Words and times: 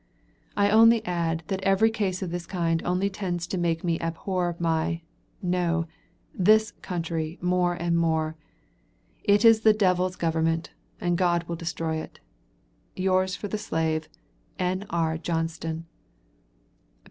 I 0.57 0.71
only 0.71 1.05
add 1.05 1.43
that 1.49 1.61
every 1.61 1.91
case 1.91 2.23
of 2.23 2.31
this 2.31 2.47
kind 2.47 2.81
only 2.83 3.07
tends 3.07 3.45
to 3.45 3.55
make 3.59 3.83
me 3.83 3.99
abhor 3.99 4.55
my 4.57 5.03
(no!) 5.43 5.85
this 6.33 6.71
country 6.81 7.37
more 7.39 7.75
and 7.75 7.95
more. 7.95 8.35
It 9.23 9.45
is 9.45 9.61
the 9.61 9.73
Devil's 9.73 10.15
Government, 10.15 10.71
and 10.99 11.19
God 11.19 11.43
will 11.43 11.55
destroy 11.55 11.97
it. 11.97 12.19
Yours 12.95 13.35
for 13.35 13.47
the 13.47 13.59
slave, 13.59 14.09
N.R. 14.57 15.19
JOHNSTON. 15.19 15.85